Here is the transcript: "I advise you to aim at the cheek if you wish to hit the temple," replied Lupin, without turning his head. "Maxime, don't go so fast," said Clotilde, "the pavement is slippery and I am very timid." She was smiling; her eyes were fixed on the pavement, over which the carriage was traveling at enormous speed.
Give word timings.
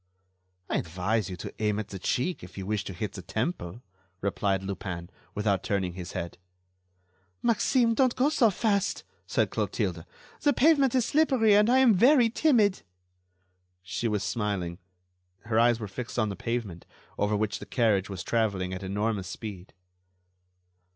"I 0.67 0.77
advise 0.79 1.29
you 1.29 1.37
to 1.37 1.53
aim 1.61 1.77
at 1.77 1.89
the 1.89 1.99
cheek 1.99 2.43
if 2.43 2.57
you 2.57 2.65
wish 2.65 2.83
to 2.85 2.93
hit 2.93 3.11
the 3.13 3.21
temple," 3.21 3.83
replied 4.19 4.63
Lupin, 4.63 5.11
without 5.35 5.61
turning 5.61 5.93
his 5.93 6.13
head. 6.13 6.39
"Maxime, 7.43 7.93
don't 7.93 8.15
go 8.15 8.29
so 8.29 8.49
fast," 8.49 9.03
said 9.27 9.51
Clotilde, 9.51 10.03
"the 10.41 10.53
pavement 10.53 10.95
is 10.95 11.05
slippery 11.05 11.53
and 11.55 11.69
I 11.69 11.77
am 11.77 11.93
very 11.93 12.31
timid." 12.31 12.81
She 13.83 14.07
was 14.07 14.23
smiling; 14.23 14.79
her 15.41 15.59
eyes 15.59 15.79
were 15.79 15.87
fixed 15.87 16.17
on 16.17 16.29
the 16.29 16.35
pavement, 16.35 16.87
over 17.19 17.37
which 17.37 17.59
the 17.59 17.67
carriage 17.67 18.09
was 18.09 18.23
traveling 18.23 18.73
at 18.73 18.81
enormous 18.81 19.27
speed. 19.27 19.71